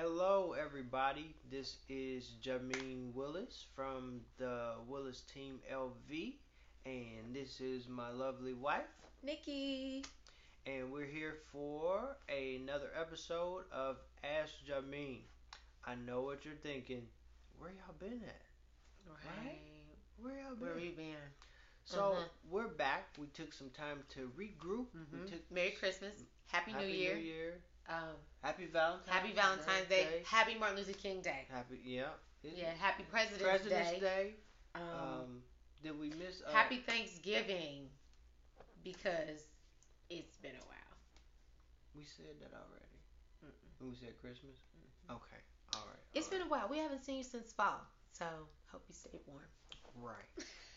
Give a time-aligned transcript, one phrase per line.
[0.00, 1.34] Hello, everybody.
[1.50, 6.34] This is Jameen Willis from the Willis Team LV,
[6.86, 8.86] and this is my lovely wife,
[9.24, 10.04] Nikki.
[10.68, 15.22] And we're here for another episode of Ask Jameen.
[15.84, 17.02] I know what you're thinking.
[17.58, 18.42] Where y'all been at?
[19.04, 19.46] Right.
[19.46, 19.58] right?
[20.22, 20.68] Where y'all been?
[20.68, 21.16] Where we been?
[21.84, 22.24] So uh-huh.
[22.48, 23.08] we're back.
[23.18, 24.86] We took some time to regroup.
[24.96, 25.24] Mm-hmm.
[25.24, 26.22] We took Merry Christmas.
[26.46, 27.16] Happy, Happy New Year.
[27.16, 27.54] New Year.
[28.48, 29.08] Happy Valentine's.
[29.12, 30.04] Happy Valentine's Day.
[30.04, 30.22] Day.
[30.24, 31.44] Happy Martin Luther King Day.
[31.52, 32.16] Happy yeah.
[32.42, 32.72] Yeah.
[32.80, 34.00] Happy President's, President's Day.
[34.00, 34.34] Day.
[34.74, 35.42] Um, um,
[35.82, 36.40] did we miss?
[36.40, 37.92] Uh, happy Thanksgiving
[38.82, 39.44] because
[40.08, 40.94] it's been a while.
[41.94, 42.96] We said that already.
[43.44, 43.90] Mm-mm.
[43.90, 44.56] We said Christmas.
[44.72, 45.16] Mm-hmm.
[45.16, 45.40] Okay.
[45.74, 46.00] All right.
[46.14, 46.68] It's all been a while.
[46.70, 48.24] We haven't seen you since fall, so
[48.72, 49.44] hope you stay warm.
[49.94, 50.32] Right.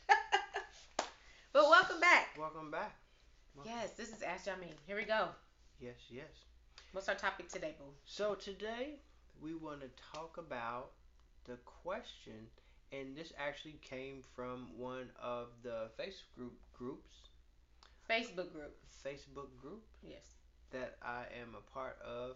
[1.54, 2.36] but welcome back.
[2.38, 2.98] Welcome back.
[3.56, 3.72] Welcome.
[3.74, 4.76] Yes, this is Ask Jameen.
[4.88, 5.30] Here we go.
[5.80, 6.52] Yes, yes.
[6.94, 7.86] What's our topic today, Boo?
[8.04, 9.00] So today
[9.42, 10.92] we want to talk about
[11.46, 12.48] the question,
[12.92, 17.16] and this actually came from one of the Facebook groups.
[18.10, 18.76] Facebook group.
[19.06, 19.84] Facebook group.
[20.04, 20.36] Yes.
[20.72, 22.36] That I am a part of,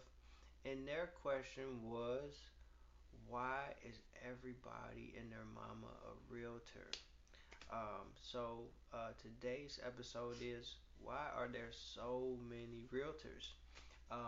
[0.63, 2.31] and their question was,
[3.27, 6.87] why is everybody and their mama a realtor?
[7.73, 8.59] Um, so
[8.93, 13.51] uh, today's episode is why are there so many realtors?
[14.11, 14.19] Um.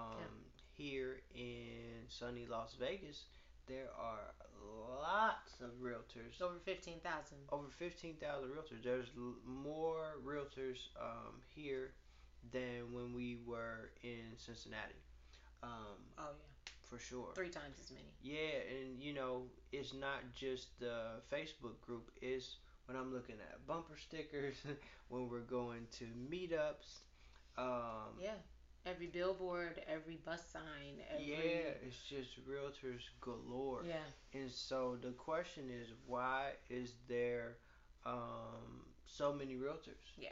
[0.73, 3.23] Here in sunny Las Vegas,
[3.66, 4.31] there are
[5.02, 6.39] lots of realtors.
[6.39, 7.38] Over 15,000.
[7.52, 8.84] Over 15,000 realtors.
[8.84, 11.94] There's l- more realtors um, here
[12.52, 14.94] than when we were in Cincinnati.
[15.64, 16.72] Um, oh, yeah.
[16.84, 17.30] For sure.
[17.34, 18.14] Three times as many.
[18.22, 23.66] Yeah, and you know, it's not just the Facebook group, it's when I'm looking at
[23.67, 24.56] bumper stickers,
[25.09, 27.00] when we're going to meetups.
[27.58, 28.36] Um, yeah,
[28.86, 31.31] every billboard, every bus sign, every.
[31.31, 33.84] Yeah, it's just realtors galore.
[33.88, 34.39] Yeah.
[34.39, 37.58] And so the question is, why is there
[38.06, 40.06] um, so many realtors?
[40.18, 40.29] Yeah.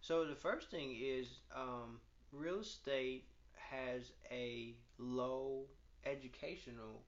[0.00, 2.00] So the first thing is, um,
[2.32, 3.24] real estate
[3.56, 5.64] has a low
[6.04, 7.02] educational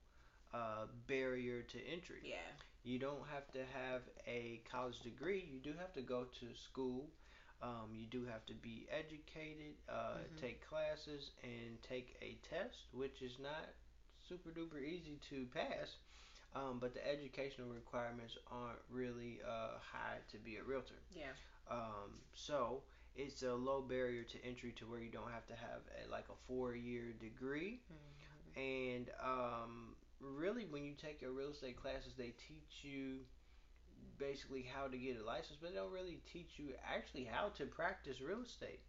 [0.53, 2.21] uh, barrier to entry.
[2.23, 2.35] Yeah.
[2.83, 5.47] You don't have to have a college degree.
[5.51, 7.09] You do have to go to school.
[7.61, 10.41] Um, you do have to be educated, uh, mm-hmm.
[10.41, 13.69] take classes, and take a test, which is not
[14.27, 15.97] super duper easy to pass.
[16.53, 20.99] Um, but the educational requirements aren't really uh, high to be a realtor.
[21.15, 21.31] Yeah.
[21.69, 22.81] Um, so
[23.15, 26.25] it's a low barrier to entry to where you don't have to have a, like
[26.29, 27.79] a four year degree.
[27.91, 28.59] Mm-hmm.
[28.59, 33.19] And um, really, when you take your real estate classes, they teach you
[34.17, 37.65] basically how to get a license, but they don't really teach you actually how to
[37.65, 38.79] practice real estate.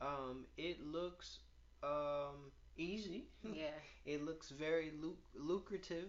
[0.00, 1.38] Um, it looks
[1.82, 3.24] um, easy.
[3.54, 3.66] Yeah.
[4.06, 4.92] it looks very
[5.34, 6.08] lucrative.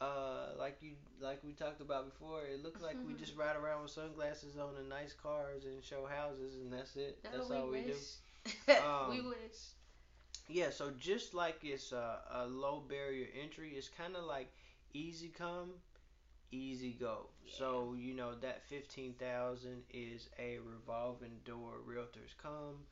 [0.00, 3.82] Uh, like you, like we talked about before, it looks like we just ride around
[3.82, 7.18] with sunglasses on in nice cars and show houses, and that's it.
[7.24, 7.84] No, that's we all wish.
[7.84, 8.72] we do.
[8.84, 9.58] Um, we wish.
[10.48, 14.52] Yeah, so just like it's a, a low barrier entry, it's kind of like
[14.92, 15.70] easy come,
[16.54, 17.28] easy go.
[17.44, 17.52] Yeah.
[17.58, 21.80] So you know that fifteen thousand is a revolving door.
[21.86, 22.84] Realtors come,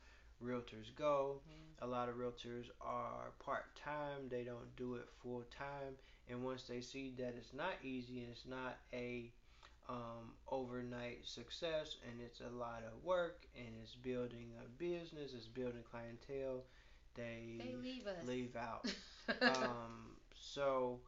[0.43, 1.41] realtors go.
[1.47, 1.85] Mm-hmm.
[1.85, 4.29] A lot of realtors are part time.
[4.29, 5.95] They don't do it full time.
[6.29, 9.29] And once they see that it's not easy and it's not a
[9.89, 15.47] um, overnight success and it's a lot of work and it's building a business, it's
[15.47, 16.63] building clientele
[17.15, 18.27] they, they leave us.
[18.27, 18.85] Leave out.
[19.41, 20.99] um, so.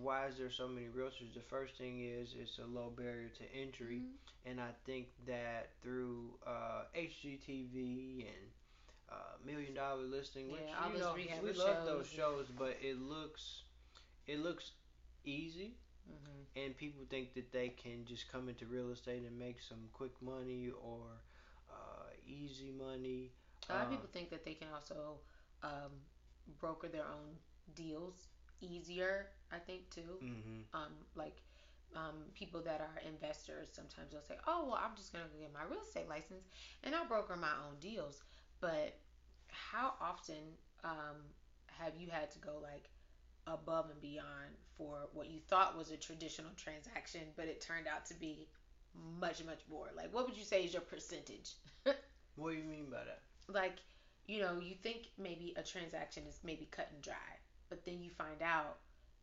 [0.00, 1.34] Why is there so many realtors?
[1.34, 4.50] The first thing is it's a low barrier to entry, mm-hmm.
[4.50, 8.46] and I think that through uh, HGTV and
[9.10, 9.14] uh,
[9.44, 11.86] Million Dollar Listing, which yeah, you know we love shows.
[11.86, 13.62] those shows, but it looks
[14.26, 14.72] it looks
[15.24, 15.74] easy.
[16.08, 16.64] Mm-hmm.
[16.64, 20.12] And people think that they can just come into real estate and make some quick
[20.20, 21.02] money or
[21.70, 23.30] uh, easy money.
[23.68, 25.20] A lot of people think that they can also
[25.62, 25.92] um,
[26.58, 27.36] broker their own
[27.74, 28.28] deals
[28.60, 29.28] easier.
[29.52, 30.18] I think too.
[30.22, 30.74] Mm-hmm.
[30.74, 31.42] Um, like
[31.96, 35.52] um, people that are investors, sometimes they'll say, "Oh, well, I'm just gonna go get
[35.52, 36.48] my real estate license
[36.84, 38.22] and I'll broker my own deals."
[38.60, 38.98] But
[39.48, 41.16] how often um,
[41.66, 42.90] have you had to go like
[43.46, 48.06] above and beyond for what you thought was a traditional transaction, but it turned out
[48.06, 48.48] to be
[49.18, 49.88] much, much more?
[49.96, 51.54] Like, what would you say is your percentage?
[52.36, 53.22] what do you mean by that?
[53.48, 53.78] Like,
[54.26, 57.14] you know, you think maybe a transaction is maybe cut and dry,
[57.68, 58.78] but then you find out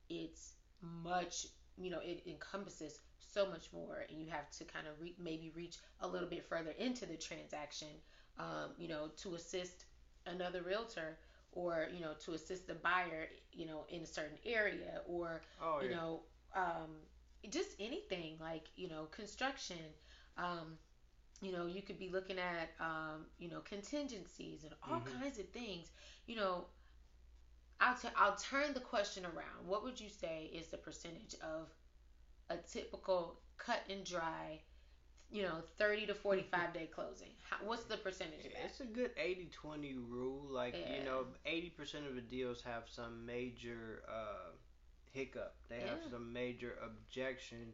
[0.10, 5.00] it's much, you know, it encompasses so much more, and you have to kind of
[5.00, 7.90] re- maybe reach a little bit further into the transaction,
[8.38, 9.86] um, you know, to assist
[10.26, 11.18] another realtor
[11.52, 15.80] or you know to assist the buyer you know in a certain area or Oh
[15.80, 16.22] you know
[16.56, 16.98] um,
[17.50, 19.78] just anything like you know construction
[20.38, 20.78] um,
[21.42, 25.12] you know you could be looking at um, you know contingencies and all Mhm.
[25.20, 25.92] kinds of things
[26.26, 26.66] you know
[27.80, 31.70] I'll, t- I'll turn the question around what would you say is the percentage of
[32.50, 34.60] a typical cut and dry
[35.30, 38.86] you know 30 to 45 day closing How, what's the percentage of that It's a
[38.86, 40.46] good 80-20 rule.
[40.50, 44.52] Like, you know, 80% of the deals have some major uh,
[45.12, 45.56] hiccup.
[45.70, 47.74] They have yeah some major objection.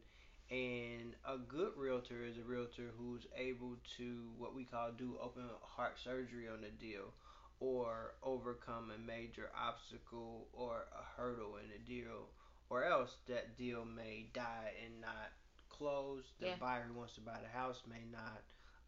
[0.52, 5.44] And a good realtor is a realtor who's able to, what we call, do open
[5.62, 7.14] heart surgery on the deal
[7.60, 12.30] or overcome a major obstacle or a hurdle in the deal.
[12.70, 15.32] Or else that deal may die and not
[15.70, 16.24] close.
[16.40, 18.42] The yeah buyer who wants to buy the house may not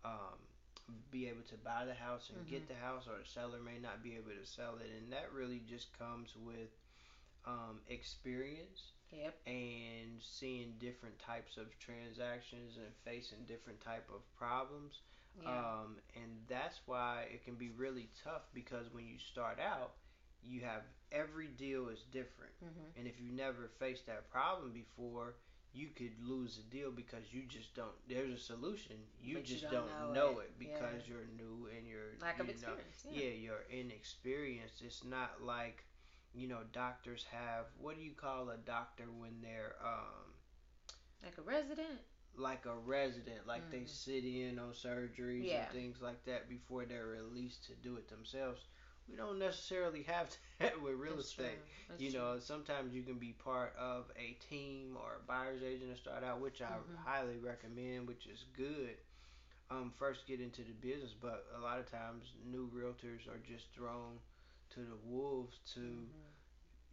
[0.03, 0.37] um,
[1.11, 3.79] be able to buy the house and hmm get the house, or the seller may
[3.79, 4.89] not be able to sell it.
[4.97, 6.69] And that really just comes with
[7.45, 15.01] um, experience yep and seeing different types of transactions and facing different type of problems.
[15.41, 19.93] Yeah Um, and that's why it can be really tough because when you start out,
[20.43, 22.53] you have every deal is different.
[22.61, 25.35] hmm And if you never faced that problem before,
[25.73, 28.95] you could lose a deal because you just don't there's a solution.
[29.21, 31.87] You but you just don't don't know know it it yeah because you're new and
[31.87, 34.81] you're lack of you know experience yeah yeah, you're inexperienced.
[34.81, 35.83] It's not like
[36.33, 40.33] you know, doctors have what do you call a doctor when they're um
[41.23, 41.99] like a resident
[42.37, 46.47] like a resident, like they hmm sit in on surgeries yeah and things like that
[46.49, 48.65] before they're released to do it themselves.
[49.09, 50.29] We don't necessarily have
[50.59, 51.61] that with real that's estate.
[51.97, 55.91] You true know, sometimes you can be part of a team or a buyer's agent
[55.91, 58.95] to start out, which I hmm highly recommend, which is good.
[59.69, 63.71] Um, first get into the business, but a lot of times new realtors are just
[63.73, 64.19] thrown
[64.71, 66.34] to the wolves to hmm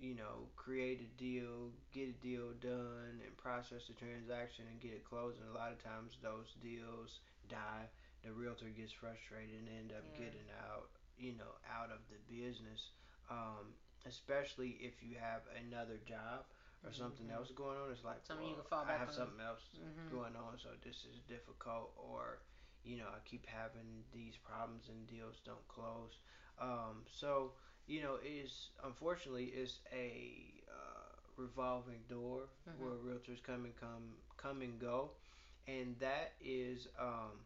[0.02, 4.92] you know, create a deal, get a deal done, and process the transaction and get
[4.92, 5.40] it closed.
[5.40, 7.90] And a lot of times those deals die.
[8.24, 12.18] The realtor gets frustrated and end up yeah getting out, you know, out of the
[12.28, 12.92] business.
[13.30, 13.74] Um,
[14.06, 16.44] especially if you have another job
[16.84, 17.90] or something hmm else going on.
[17.92, 20.58] It's like, something you can well, fall I have on something else hmm going on,
[20.58, 21.92] so this is difficult.
[21.96, 22.42] Or,
[22.84, 26.18] you know, I keep having these problems and deals don't close.
[26.58, 27.54] Um, so
[27.86, 34.16] you know, is unfortunately is a uh, revolving door hmm where realtors come and come
[34.36, 35.12] come and go,
[35.66, 37.44] and that is um,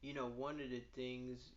[0.00, 1.52] you know one of the things.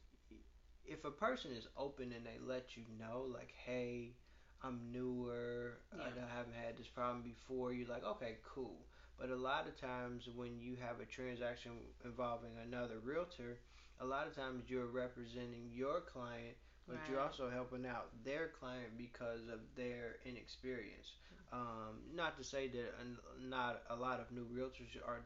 [0.86, 4.18] If a person is open and they let you know, like, hey,
[4.62, 8.88] I'm newer, I haven't had this problem before, you're like, okay, cool.
[9.18, 11.72] But a lot of times when you have a transaction
[12.04, 13.60] involving another realtor,
[14.00, 16.58] a lot of times you're representing your client
[16.88, 21.14] but you're also helping out their client because of their inexperience.
[21.52, 22.94] Um, not to say that
[23.40, 25.22] not a lot of new realtors are,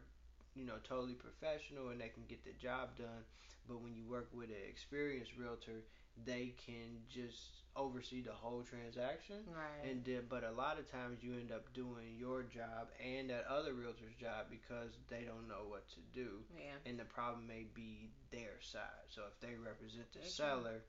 [0.55, 3.23] you know, totally professional and they can get the job done,
[3.67, 5.83] but when you work with an experienced realtor,
[6.25, 9.37] they can just oversee the whole transaction.
[9.53, 13.29] right And then, but a lot of times you end up doing your job and
[13.29, 17.45] that other realtor's job because they don't know what to do, yeah and the problem
[17.47, 19.07] may be their side.
[19.09, 20.81] So if they represent the very true seller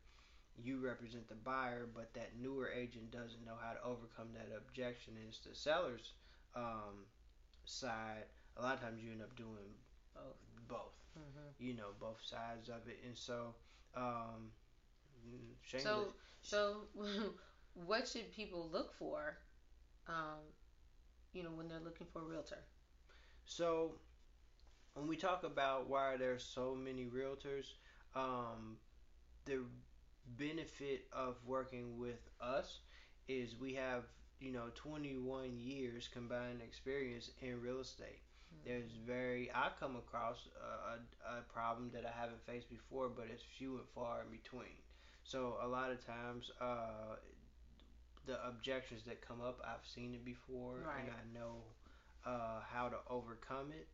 [0.58, 5.14] you represent the buyer, but that newer agent doesn't know how to overcome that objection,
[5.16, 6.14] and it's the seller's
[6.54, 7.06] um,
[7.64, 8.24] side.
[8.56, 9.74] A lot of times you end up doing
[10.14, 10.36] both.
[10.68, 13.54] both, hmm you know, both sides of it, and so
[13.94, 14.52] um,
[15.62, 16.06] shameless.
[16.06, 16.88] so so
[17.74, 19.38] what should people look for
[20.08, 20.40] um,
[21.32, 22.58] you know when they're looking for a realtor?
[23.44, 23.94] So
[24.94, 27.74] when we talk about why there's so many realtors,
[28.14, 28.78] um,
[29.44, 29.62] the
[30.36, 32.80] benefit of working with us
[33.28, 34.04] is we have
[34.40, 38.20] you know 21 years combined experience in real estate.
[38.64, 40.98] There's hmm very i come across a,
[41.38, 44.78] a, problem that i haven't faced before but it's few and far in between.
[45.22, 47.16] So a lot of times uh,
[48.26, 51.62] the objections that come up i've seen it before and i know
[52.26, 53.88] uh, how to overcome it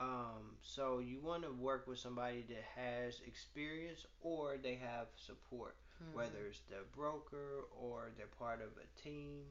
[0.00, 5.76] um, so you want to work with somebody that has experience or they have support,
[5.98, 9.42] hmm whether it's their broker or they're part of a team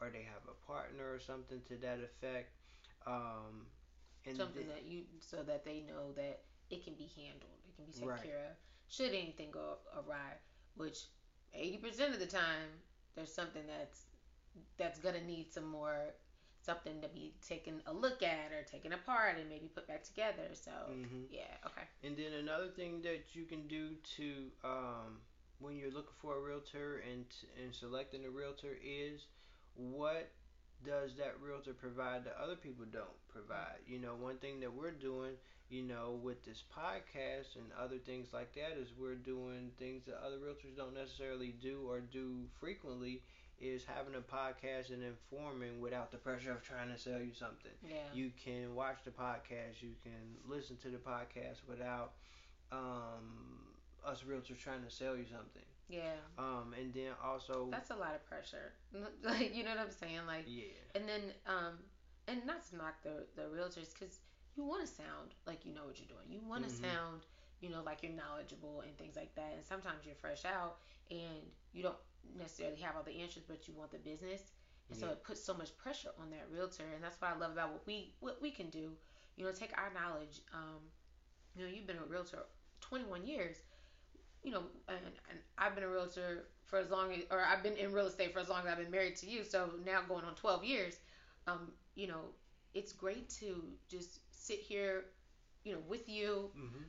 [0.00, 2.50] or they have a partner or something to that effect.
[3.06, 3.66] Um,
[4.36, 7.84] something th- that you so that they know that it can be handled it can
[7.84, 8.56] be taken right, care of
[8.88, 10.32] should anything go awry
[10.76, 11.06] which
[11.54, 12.68] 80% of the time
[13.14, 14.06] there's something that's
[14.78, 16.14] that's gonna need some more
[16.64, 20.48] something to be taken a look at or taken apart and maybe put back together.
[20.52, 21.86] So hmm yeah, okay.
[22.02, 25.20] And then another thing that you can do to um,
[25.58, 27.24] when you're looking for a realtor and
[27.62, 29.26] and selecting a realtor is
[29.74, 30.30] what
[30.84, 33.80] does that realtor provide that other people don't provide?
[33.86, 35.32] You know, one thing that we're doing,
[35.70, 40.20] you know, with this podcast and other things like that is we're doing things that
[40.24, 43.22] other realtors don't necessarily do or do frequently
[43.60, 47.70] is having a podcast and informing without the pressure of trying to sell you something.
[47.88, 47.96] Yeah.
[48.12, 52.12] You can watch the podcast, you can listen to the podcast without
[52.72, 53.68] um,
[54.04, 55.62] us realtors trying to sell you something.
[55.88, 56.14] Yeah.
[56.38, 58.72] Um, and then also That's a lot of pressure.
[59.22, 60.20] like, you know what I'm saying?
[60.26, 61.74] Like, yeah, and then, um,
[62.26, 64.18] and not to knock the the realtors, because
[64.56, 66.26] you want to sound like you know what you're doing.
[66.30, 66.80] You want to Mhm.
[66.80, 67.20] sound,
[67.64, 69.54] you know, like you're knowledgeable and things like that.
[69.56, 70.78] And sometimes you're fresh out
[71.10, 71.96] and you don't
[72.36, 74.52] necessarily have all the answers, but you want the business.
[74.90, 77.52] And so it puts so much pressure on that realtor, and that's what I love
[77.52, 78.92] about what we what we can do.
[79.36, 80.42] You know, take our knowledge.
[80.52, 80.82] Um,
[81.54, 82.40] you know, you've been a realtor
[82.82, 83.58] 21 years.
[84.42, 84.98] You know, and,
[85.30, 88.32] and I've been a realtor for as long as, or I've been in real estate
[88.32, 89.44] for as long as I've been married to you.
[89.44, 91.00] So now going on 12 years.
[91.46, 92.34] Um, you know,
[92.74, 95.06] it's great to just sit here,
[95.64, 96.52] you know, with you.
[96.54, 96.83] hmm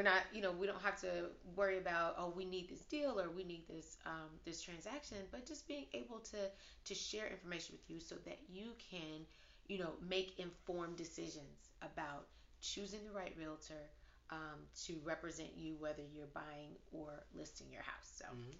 [0.00, 3.20] We're not, you know, we don't have to worry about, oh, we need this deal
[3.20, 6.38] or we need this um, this transaction, but just being able to
[6.86, 9.26] to share information with you so that you can,
[9.68, 12.28] you know, make informed decisions about
[12.62, 13.90] choosing the right realtor
[14.30, 18.10] um, to represent you, whether you're buying or listing your house.
[18.16, 18.56] So, hmm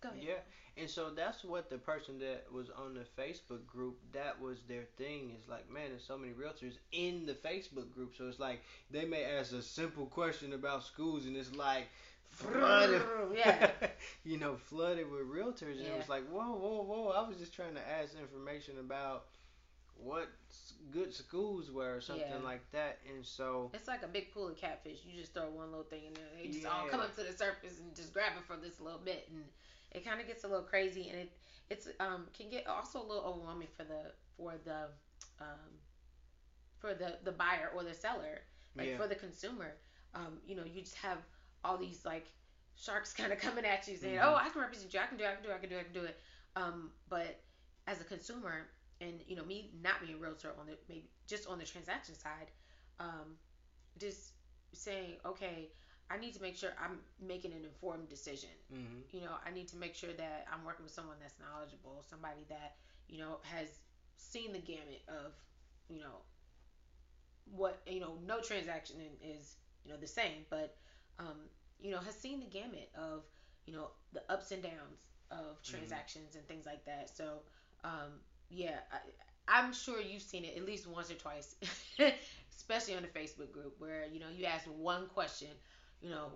[0.00, 0.22] go ahead.
[0.22, 4.58] Yeah, and so that's what the person that was on the Facebook group that was
[4.68, 8.38] their thing is like, man, there's so many realtors in the Facebook group, so it's
[8.38, 11.88] like they may ask a simple question about schools, and it's like
[12.28, 13.02] flooded,
[13.34, 13.70] Yeah.
[14.24, 17.54] you know, flooded with realtors, and it was like, whoa, whoa, whoa, I was just
[17.54, 19.24] trying to ask information about
[20.04, 20.28] what
[20.92, 22.44] good schools were or something Yeah.
[22.44, 24.98] like that, and so It's like a big pool of catfish.
[25.04, 26.24] You just throw one little thing in there.
[26.40, 29.00] They just all come up to the surface and just grab it for this little
[29.00, 29.42] bit, and
[29.92, 31.32] it kind of gets a little crazy, and it
[31.70, 34.88] it's um can get also a little overwhelming for the for the
[35.40, 35.78] um
[36.78, 38.40] for the the buyer or the seller,
[38.76, 39.74] like yeah, for the consumer.
[40.14, 41.18] Um, you know, you just have
[41.64, 42.26] all these like
[42.76, 44.22] sharks kind of coming at you saying, Mhm.
[44.24, 45.00] "Oh, I can represent you.
[45.00, 45.24] I can do.
[45.24, 45.50] It, I can do.
[45.50, 45.76] It, I can do.
[45.76, 46.20] It, I can do it."
[46.56, 47.40] Um, but
[47.86, 48.68] as a consumer,
[49.00, 52.14] and you know, me not being a realtor on the maybe just on the transaction
[52.14, 52.50] side,
[53.00, 53.36] um,
[53.98, 54.32] just
[54.72, 55.70] saying, okay,
[56.10, 58.50] I need to make sure I'm making an informed decision.
[58.70, 62.04] hmm You know, I need to make sure that I'm working with someone that's knowledgeable,
[62.08, 62.76] somebody that
[63.08, 63.68] you know has
[64.16, 65.32] seen the gamut of,
[65.88, 66.22] you know,
[67.50, 68.14] what you know.
[68.26, 70.76] No transaction is you know the same, but
[71.18, 71.48] um,
[71.80, 73.24] you know has seen the gamut of
[73.66, 77.10] you know the ups and downs of transactions and things like that.
[77.14, 77.40] So
[77.84, 78.98] um, yeah, I,
[79.48, 81.56] I'm sure you've seen it at least once or twice,
[82.56, 85.48] especially on the Facebook group where you know you ask one question,
[86.02, 86.30] you know,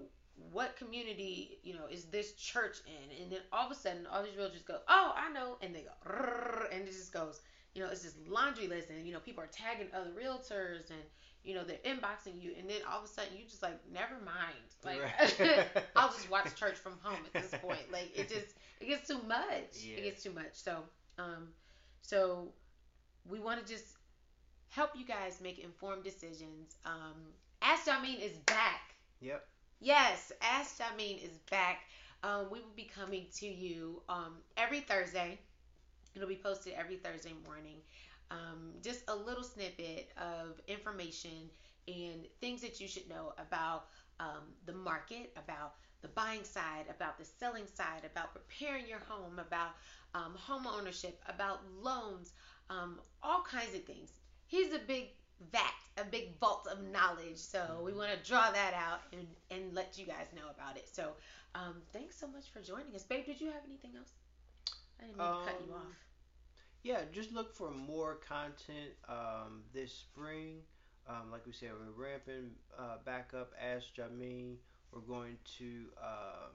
[0.50, 4.22] what community you know is this church in, and then all of a sudden all
[4.22, 7.40] these realtors go, oh, I know, and they go, and it just goes,
[7.74, 11.00] you know, it's this laundry list, and you know people are tagging other realtors and.
[11.44, 14.14] You know they're inboxing you, and then all of a sudden you just like never
[14.24, 14.54] mind.
[14.84, 15.66] Like Right.
[15.96, 17.90] I'll just watch church from home at this point.
[17.90, 19.82] Like it just it gets too much.
[19.82, 19.96] Yeah.
[19.96, 20.52] It gets too much.
[20.52, 20.84] So
[21.18, 21.48] um,
[22.00, 22.52] so
[23.28, 23.86] we want to just
[24.68, 26.76] help you guys make informed decisions.
[26.86, 27.14] Um,
[27.60, 28.94] Ask Jameen is back.
[29.20, 29.44] Yep.
[29.82, 31.80] Yes, Ask Jameen is back.
[32.22, 35.40] Um, we will be coming to you um, every Thursday.
[36.14, 37.82] It'll be posted every Thursday morning.
[38.30, 41.50] Um, just a little snippet of information
[41.88, 43.86] and things that you should know about
[44.20, 49.38] um, the market, about the buying side, about the selling side, about preparing your home,
[49.40, 49.72] about
[50.14, 52.32] um, home ownership, about loans,
[52.70, 54.12] um, all kinds of things.
[54.46, 55.08] He's a big
[55.50, 57.36] vat, a big vault of knowledge.
[57.36, 60.88] So we want to draw that out and, and let you guys know about it.
[60.92, 61.08] So
[61.54, 63.02] um, thanks so much for joining us.
[63.02, 64.10] Babe, did you have anything else?
[65.00, 65.96] I didn't mean to cut you Um, off.
[66.84, 70.58] Yeah, just look for more content um, this spring.
[71.08, 74.56] Um, like we said, we're ramping uh, back up as Jameen.
[74.92, 75.66] We're going to
[76.02, 76.50] um,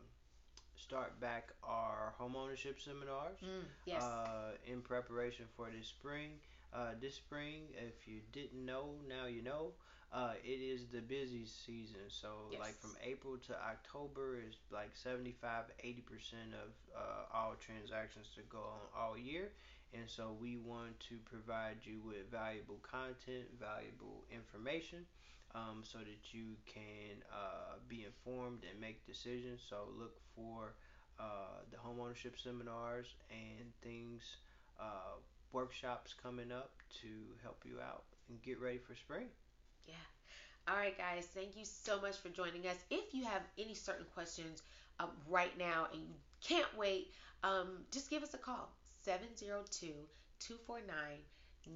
[0.75, 4.03] start back our homeownership seminars Mm, yes.
[4.03, 6.31] uh, in preparation for this spring.
[6.73, 9.73] Uh, this spring, if you didn't know, now you know.
[10.11, 12.59] Uh, it is the busy season, so Yes.
[12.59, 18.41] like from April to October is like 75 80 percent of uh, all transactions to
[18.43, 19.51] go on all year,
[19.93, 25.05] and so we want to provide you with valuable content, valuable information,
[25.55, 29.61] um, so that you can uh, be informed and make decisions.
[29.67, 30.75] So look for
[31.19, 34.37] uh, the homeownership seminars and things,
[34.79, 35.19] uh,
[35.51, 37.07] workshops coming up to
[37.43, 39.27] help you out and get ready for spring.
[39.85, 39.93] Yeah.
[40.67, 41.27] All right, guys.
[41.33, 42.77] Thank you so much for joining us.
[42.89, 44.61] If you have any certain questions
[44.99, 47.11] um, right now and you can't wait,
[47.43, 48.69] um, just give us a call
[49.03, 49.93] 702
[50.39, 50.95] 249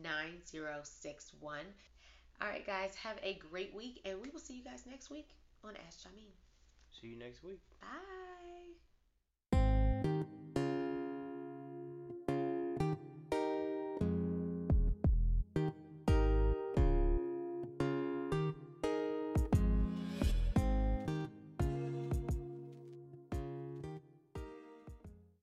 [0.03, 1.59] 9061.
[2.41, 5.29] All right, guys, have a great week, and we will see you guys next week
[5.63, 6.31] on Ask Jameen.
[6.99, 7.61] See you next week.
[7.81, 8.60] Bye.